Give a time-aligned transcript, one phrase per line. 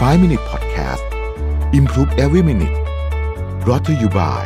[0.00, 1.04] 5 Minute Podcast
[1.72, 2.76] Improve Every Minute
[3.64, 4.44] brought to you by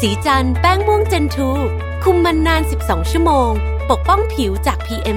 [0.00, 1.50] สีจันแป้งม่วงเจนทู
[2.04, 3.50] คุมมันนาน 12 ชั่วโมง
[3.90, 5.16] ปกป้องผิวจาก PM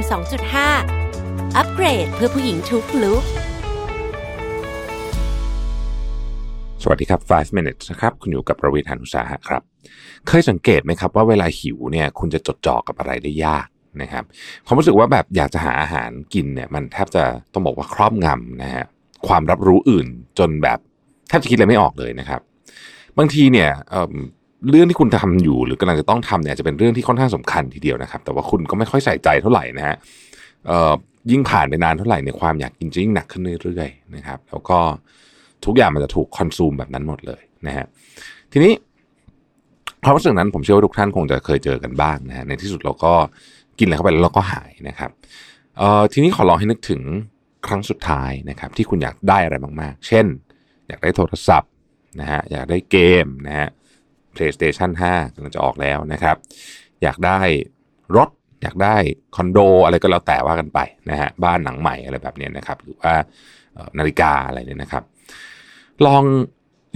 [0.78, 3.24] 2.5 อัปเกรดเพื่อผู้หญิงทุกลุก
[6.84, 9.62] สวัสดีครับ 5 minutes นะครับ คุณอยู่กับประวิทยานุสาหะครับ
[10.28, 13.68] เคยสังเกตไหมครับว่าเวลาหิวเนี่ยคุณจะจดจ่อกับอะไรได้ยาก
[14.02, 14.24] นะครับ
[14.66, 18.86] ความรู้สึกว่าแบบอยากจะหาอาหารกินเนี่ยมันแทบจะต้องบอกว่าครอบงำนะฮะ
[19.28, 20.08] ความรับรู้อื่น
[20.40, 20.80] จนแบบ
[21.28, 22.42] แทบจะคิดอะไรไม่ออกเลยนะครับ
[23.18, 29.96] บางทีเนี่ยเเรื่องที่คุณทำอยู่หรือกำลังจะต้องทำเนี่ยจะเป็นเรื่องที่ค่อนข้างสำคัญทีเดียวนะครับ แต่ว่าคุณก็ไม่ค่อยใส่ใจเท่าไหร่นะฮะ
[31.32, 34.80] ยิ่งผ่านไปนานเท่าไหร่เนี่ยความอยากกินจะยิ่งหนักขึ้นเรื่อยๆนะครับ แล้วก็
[35.66, 37.86] ทุกอย่างมันจะถูกคอนซูมแบบนั้นหมดเลยนะฮะ
[38.52, 38.74] ทีนี้
[40.04, 43.14] ความรู้สึกนั้นผมเชื่อว่าทุกท่านคงจะเคยเจอกันบ้างนะฮะในที่สุดเราก็
[43.80, 45.12] กินอะไรเข้าไปแล้วเราก็หายนะครับ
[46.14, 47.02] ทีนี้ขอลองให้นึกถึง
[47.68, 50.26] ครั้งสุดท้ายนะครับที่คุณอยากได้อะไรมากๆ เช่น
[50.88, 51.72] อยากได้โทรศัพท์
[52.20, 53.70] นะฮะอยากได้เกมนะฮะ
[54.36, 56.38] PlayStation 5กำลังจะออกแล้วนะครับ
[57.04, 57.40] อยากได้
[58.18, 58.30] รถ
[58.64, 58.96] อยากได้
[59.36, 60.80] คอนโดอะไรก็แล้วแต่ว่ากันไป
[61.10, 63.14] นะฮะบ้านหลังใหม่อะไรแบบนี้นะครับ หรือว่า
[63.98, 65.04] นาฬิกาอะไรเนี่ยนะครับ
[66.06, 66.24] ลอง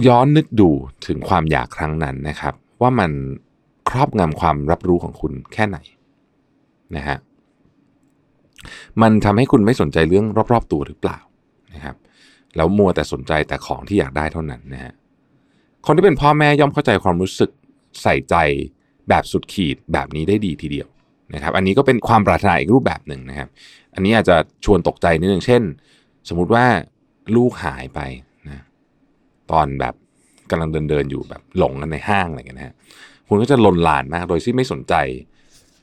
[0.08, 0.70] ย้อนนึกดู
[1.06, 3.10] ถึงความอยากครั้งนั้นนะครับ ว่ามัน
[3.88, 5.78] ครอบงำความรับรู้ของคุณแค่ไหน
[6.96, 7.16] นะฮะ
[9.02, 11.18] มันทำให้คุณไม่สนใจเรื่องรอบ ๆ ตัวหรือเปล่า
[11.74, 11.96] นะครับ
[12.56, 14.92] แล้วมัวแต่สนใจแต่ของที่อยากได้เท่านั้นนะฮะ
[15.86, 17.50] คนที่เป็นพ่อแม่ย่อมเข้าใจความรู้สึก
[18.02, 18.36] ใส่ใจ
[19.08, 20.88] แบบสุดขีดแบบนี้ได้ดีทีเดียว
[21.34, 23.48] นะครับ อันนี้ก็เป็นความปรารถนาอีกรูปแบบหนึ่งนะครับ
[23.94, 25.62] อันนี้อาจจะชวนตกใจนิดนึงเช่น
[26.28, 26.64] สมมุติว่า
[27.36, 28.00] ลูกหายไป
[28.46, 28.64] นะ
[29.50, 29.94] ตอนแบบ
[30.50, 32.74] กำลังเดินเดินๆอยู่แบบหลงกันในห้างอะไรเงี้ยนะฮะ
[33.28, 34.94] คุณก็จะลนลานมากโดยที่ไม่สนใจ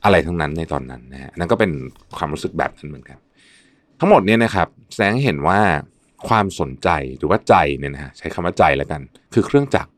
[0.06, 1.70] อะไรทั้งนั้นในตอนนั้นนะฮะนั่นก็เป็น
[2.16, 3.18] ความรู้สึกแบบนั้นเหมือนกัน
[4.00, 5.60] ทั้งหมดเนี่ยนะครับแสดงเห็นว่า
[6.28, 9.00] ความสนใจหรือว่าใจเนี่ยนะฮะใช้คำว่าใจแล้วกัน
[9.34, 9.90] คือเครื่องจักร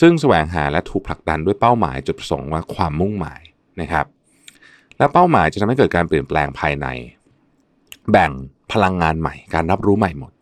[0.00, 3.42] ซึ่งแสวงหาและถูกผลักดันด้วยเป้าหมายจุดประสงค์ว่าความมุ่งหมาย
[3.80, 4.06] นะครับ
[4.98, 6.86] และเป้าหมายจะทำให้เกิดการเปลี่ยนแปลงภายใน
[8.10, 8.30] แบ่ง
[8.72, 10.32] พลังงานใหม่ การรับรู้ใหม่หมด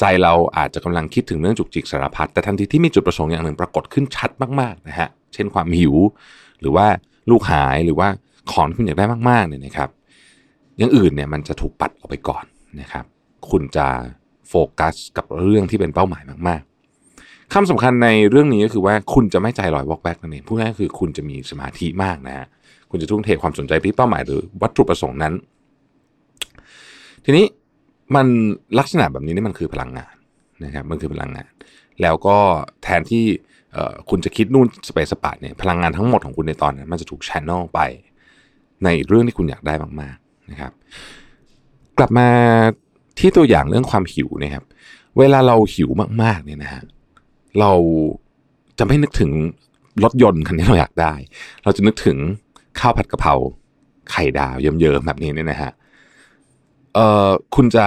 [0.00, 4.30] ใจเราอาจจะกำลังคิดถึงเรื่องจุกจิกสารพัดแต่ทันทีที่มีจุดประสงค์อย่างหนึ่งปรากฏขึ้นชัด
[4.60, 5.94] มากๆนะฮะเช่นความหิว
[6.60, 6.86] หรือว่า
[7.30, 8.08] ลูกหายหรือว่า
[8.52, 9.90] ของที่คุณอยากได้มากๆเนี่ยนะครับ
[10.78, 12.44] อย่างอื่นเนี่ยมันจะถูกปัดออกไปก่อน
[12.80, 13.04] นะครับ
[13.50, 13.86] คุณจะ
[14.48, 22.46] โฟกัสกับเรื่องที่เป็นเป้าหมายมากๆคำสำคัญในเรื่องนี้ก็คือว่าคุณจะไม่ใจลอยวอกแวกนั่นเองพูดง่ายๆคือคุณจะมีสมาธิมากนะฮะ
[22.90, 25.34] คุณจะทุ่มเทความสนใจไปที่เป้าหมายหรือวัตถุประสงค์นั้น
[27.24, 27.46] ทีนี้
[28.14, 28.26] มัน
[28.78, 30.14] ลักษณะแบบนี้นี่มันคือพลังงาน
[30.64, 31.50] นะครับมันคือพลังงาน
[32.02, 32.36] แล้วก็
[32.82, 33.24] แทนที่
[34.10, 37.80] คุณจะคิดนู่นสเปซสปะเนี่ยพลังงานทั้งหมดของคุณในตอนนั้น มันจะถูกแชแนลไป
[38.84, 40.72] ในเรื่องที่คุณอยากได้มากๆนะครับ
[41.98, 42.28] กลับมา
[43.18, 44.64] ที่ตัวอย่างเรื่องความหิวนะครับ
[45.18, 45.90] เวลาเราหิว
[46.22, 46.82] มากๆเนี่ยนะฮะ
[47.60, 47.72] เรา
[48.78, 49.30] จะไม่นึกถึง
[50.04, 51.14] รถยนต์คันที่เราอยากได้
[51.64, 52.16] เราจะนึกถึง
[52.78, 53.34] ข้าวผัดกะเพรา
[54.10, 55.72] ไข่ดาวเยิ้มๆแบบนี้เนี่ยนะฮะ
[56.94, 57.86] เอ่อคุณจะ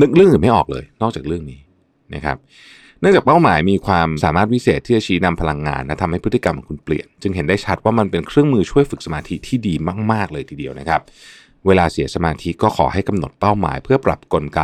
[0.00, 1.60] นึกเรื่องอื่นไม่ออกเลย นอกจากเรื่องนี้
[2.14, 2.36] นะครับ
[3.00, 9.74] เนื่องจากเป้าหมายมีความสามารถวิเศษที่จะชี้นำพลังงานและทำให้พฤติกรรมของคุณเปลี่ยน จึงเห็นได้ชัดว่ามันเป็นเครื่องมือช่วยฝึกสมาธิที่ดี
[10.12, 11.00] มาก ๆ เลยทีเดียวนะครับ
[11.66, 14.60] เวลาเสียสมาธิก็ขอให้กำหนดเป้าหมาย เพื่อปรับกลไก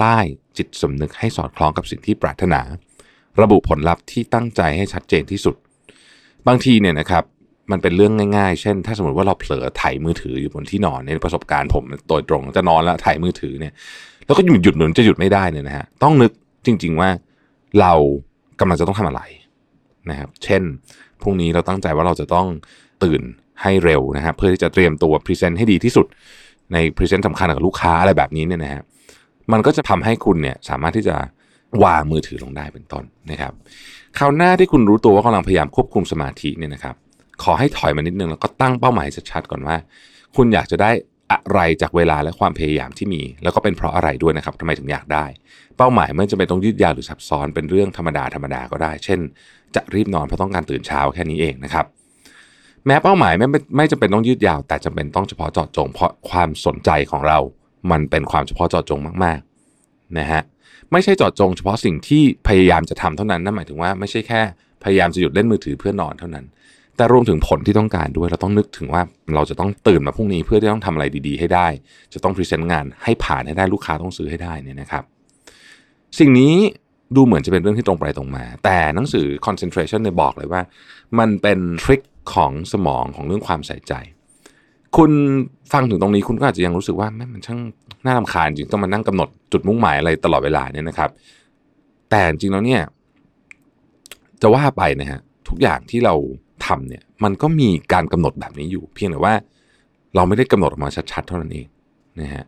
[0.00, 0.18] ใต้
[0.56, 2.60] จิตสำนึกให้สอดคล้องกับสิ่งที่ปรารถนา
[3.40, 5.56] ระบุผลลัพธ์ที่ตั้งใจให้ชัดเจนที่สุด
[6.46, 7.24] บางทีเนี่ยนะครับ
[7.70, 13.72] มันเป็นเรื่องง่ายๆ เช่น ถ้าสมมติว่าเราเผลอถ่ายมือถืออยู่บนที่นอนในประสบการณ์ผมโดยตรงจะนอนแล้วถ่ายมือถือเนี่ย
[14.26, 16.32] แล้วก็หยุดหยุดเหมือนจะหยุดไม่ได้เนี่ยนะฮะ ต้องนึก
[16.66, 17.10] จริง ๆ ว่า
[17.80, 17.92] เรา
[18.60, 19.22] กำลังจะต้องทำอะไร
[20.10, 20.62] นะครับ เช่น
[21.20, 22.46] พรุ่งนี้เราตั้งใจว่าเราจะต้อง
[23.04, 23.22] ตื่น
[23.62, 26.06] ให้เร็วนะครับเพื่อที่จะเตรียมตัวพรีเซนต์ให้ดีที่สุด
[26.72, 28.82] ในพรีเซนต์สำคัญกับลูกค้าอะไรแบบนี้เนี่ยนะฮะ
[29.52, 31.16] มันก็จะทำให้คุณเนี่ยสามารถที่จะ
[31.84, 33.52] วางมือถือลงได้เป็นต้นนะครับ
[34.18, 36.94] คราวหน้าที่คุณรู้ตัวว่ากำลังพยายามควบคุมสมาธิเนี่ยนะครับ
[37.42, 39.76] ขอให้ถอยมานิดนึงแล้วก็ตั้งเป้าหมายชัดๆก่อนว่า
[40.36, 40.90] คุณอยากจะได้
[41.32, 45.24] อะไรจากเวลาและความพยายามที่มี แล้วก็เป็นเพราะอะไรด้วยนะครับทำไมถึงอยากได้
[45.76, 49.20] เป้าหมายไม่จำเป็นต้องยืดยาวหรือซับซ้อนเป็นเรื่องธรรมดาธรรมดาก็ได้ เช่น
[49.74, 51.86] จะรีบนอนเพราะต้องการตื่นเช้าแค่นี้เองนะครับ
[52.86, 57.38] แม้เป้าหมายไม่ไม่ไม่จำเป็นต้องยืดยาว แต่จำเป็นต้องเฉพาะเจาะจง เพราะความสนใจของเรา
[57.90, 60.42] มันเป็นความเฉพาะเจาะจงมากๆนะฮะ
[60.92, 64.40] ไม่ใช่เจาะจงเฉพาะสิ่งที่พยายามจะทำเท่านั้นนั่นหมายถึงว่าไม่ใช่แค่
[64.84, 66.44] พยายามจะหยุดเล่นมือถือเพื่อนอนเท่านั้น
[66.98, 69.02] แต่รวมถึงผลที่ต้องการด้วยเราต้องนึกถึงว่า
[69.34, 71.66] เราจะต้องตื่นมาพรุ่งนี้เพื่อที่ต้องทำอะไรดีๆ ให้ได้
[72.14, 75.04] จะต้อง present งานให้ผ่านให้ได้ลูกค้าต้องซื้อให้ได้เนี่ยนะครับ
[76.18, 76.54] สิ่งนี้
[77.16, 80.62] ดูเหมือนจะเป็นเรื่องที่ตรงไปตรงมา แต่หนังสือ concentration เนี่ยบอกเลยว่า
[81.18, 82.00] มันเป็นทริค
[82.34, 83.92] ของสมองของเรื่องความใส่ใจ
[84.96, 85.10] คุณ
[85.72, 87.60] ฟังถึงตรงนี้คุณก็อาจจะยังรู้สึกว่าแม่มันช่าง
[88.04, 91.10] น่าลำคาญจริงต้องมานั่งกำหนดจุดมุ่งหมายอะไรตลอดเวลาเนี่ยนะครับ
[92.10, 92.82] แต่จริงแล้วเนี่ย
[94.42, 96.14] จะว่าไปนะฮะทุกอย่างที่เรา
[96.68, 99.34] ทำเนี่ยมันก็มีการกำหนดแบบนี้อยู่ เพียงแต่ว่า
[100.14, 101.66] เราไม่ได้กำหนดออกมาชัดๆ เท่านั้นเอง
[102.20, 102.44] นะฮะ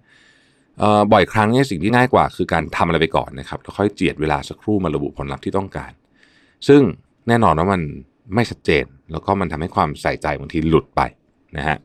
[1.12, 5.92] บ่อยครั้งเนี่ยสิ่งที่ง่ายกว่าคือการทำอะไรไปก่อนนะครับแล้วค่อยเจียดเวลาสักครู่มาระบุผลลัพธ์ที่ต้องการ
[6.68, 6.82] ซึ่ง
[7.28, 7.82] แน่นอนว่ามัน
[8.34, 11.00] ไม่ชัดเจน แล้วก็มันทำให้ความใส่ใจบางทีหลุดไป
[11.56, 11.76] นะฮะ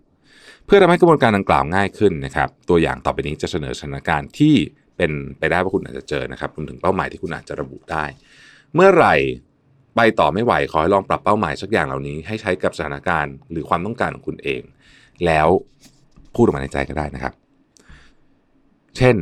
[0.65, 4.53] เพื่อทำให้กระบวนการดังกล่าวง่ายขึ้นนะครับ ตัวอย่างต่อไปนี้จะเสนอสถานการณ์ที่
[4.97, 8.05] เป็นไปได้ว่าคุณอาจจะเจอนะครับรวมถึงเป้าหมายที่คุณอาจจะระบุได้
[8.75, 9.15] เมื่อไหร่
[9.95, 14.61] ไปต่อไม่ไหวขอให้ลองปรับเป้าหมายสักอย่างเหล่านี้ ให้ใช้กับสถานการณ์หรือความต้องการของคุณเอง
[15.25, 15.47] แล้ว
[16.35, 17.33] พูดออกมาในใจก็ได้นะครับ
[18.97, 19.15] เช่น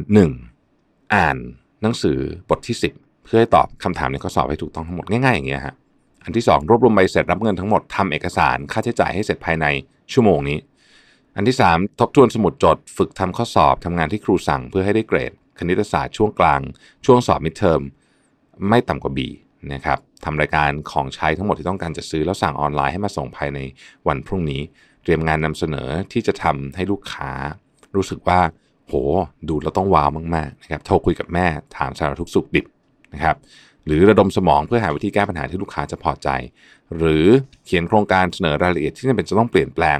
[0.53, 1.13] 1.
[1.13, 1.37] อ่าน
[1.81, 5.75] หนังสือบทที่ 10 เพื่อให้ตอบคำถามในข้อสอบให้ถูกต้องทั้งหมดง่ายๆอย่างเงี้ยฮะ
[6.23, 9.65] อันที่ 2 รวบรวมใบเสร็จรับเงินทั้งหมดทำเอกสารค่าใช้จ่ายให้เสร็จภายใน
[10.13, 10.57] ชั่วโมงนี้
[11.35, 16.61] อันที่ 3 ทบทวนสมุดจด ฝึกทำข้อสอบทำงานที่ครูสั่งเพื่อให้ได้เกรด คณิตศาสตร์ช่วงกลาง
[17.05, 17.81] ช่วงสอบมิดเทอม
[18.69, 19.19] ไม่ต่ำกว่า B
[19.73, 23.59] นะครับทำรายการของใช้ทั้งหมดที่ต้องการจะซื้อแล้วสั่งออนไลน์ให้มาส่งภายใน
[24.07, 24.61] วันพรุ่งนี้
[25.03, 27.31] เตรียมงานนำเสนอที่จะทำให้ลูกค้า
[27.95, 28.39] รู้สึกว่า
[28.87, 28.93] โห
[29.49, 32.65] ดูแล้วต้องว้าวมากๆนะครับโทรคุยกับแม่ถามสารทุกสุขดิบ
[33.13, 33.35] นะครับ
[33.85, 36.29] หรือระดมสมองเพื่อหาวิธีแก้ปัญหาที่ลูกค้าจะพอใจ
[36.97, 37.25] หรือ
[37.65, 39.99] เขียนโครงการเสนอรายละเอียดที่จำเป็นจะต้องเปลี่ยนแปลง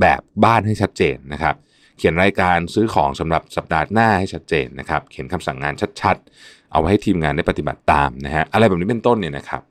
[0.00, 1.54] แบบบ้านให้ชัดเจนนะครับ
[1.98, 9.62] เขียนรายการซื้อของสำหรับสัปดาห์หน้าให้ชัดเจนนะครับ เขียนคำสั่งงานชัดๆ เอาไว้ให้ทีมงานได้ปฏิบัติตามนะฮะอะไรแบบนี้เป็นต้นเนี่ยนะครับ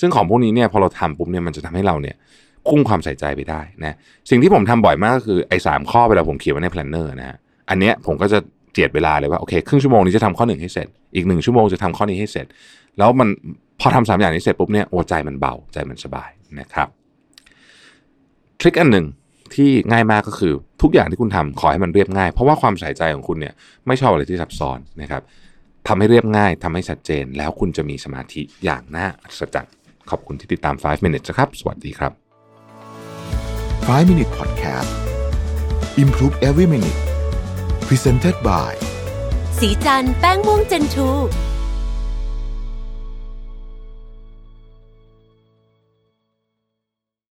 [0.00, 2.16] ซึ่งของพวกนี้เนี่ยพอเราทำปุ๊บเนี่ยมันจะทำให้เราเนี่ย
[2.68, 3.96] พุ่งความใส่ใจไปได้นะ
[4.30, 7.36] สิ่งที่ผมทำบ่อยมากก็คือไอ้สามข้อเวลาผมเขียนไว้ใน planner นะฮะ
[7.70, 8.38] อันเนี้ยผมก็จะ
[8.72, 12.46] เจียดเวลาเลยว่าโอเคครึ่งชั่วโมงนี้จะทำข้อหนึ่งให้เสร็จ อีกหนึ่งชั่วโมงจะทำข้อนี้ให้เสร็จ
[12.98, 13.28] แล้วมัน
[13.80, 16.30] พอทำสามอย่างนี้เสร็จปุ๊บเนี่ยโอ้ใจมันเบาใจมันสบาย
[16.60, 16.88] นะครับ
[18.60, 19.06] trick อันหนึ่ง
[19.54, 20.52] ที่ง่ายมากก็คือ
[20.82, 23.54] ทุกอย่างที่คุณทำขอให้มันเรียบง่าย เพราะว่าความใส่ใจของคุณเนี่ย
[23.86, 25.22] ไม่ชอบอะไรที่ซับซ้อนนะครับ
[25.86, 29.74] ทำให้เรียบง่ายทำให้ชัดเจน แล้วคุณจะมีสมาธิอย่างน่าอัศจรรย์
[30.10, 32.12] ขอบคุณที่ติดตาม 5 minutes นะครับ สวัสดีครับ
[33.96, 34.90] 5 minute podcast
[36.02, 36.98] improve every minute
[37.88, 38.72] presented by
[39.58, 41.08] สีจันแป้งม่วงเจนทู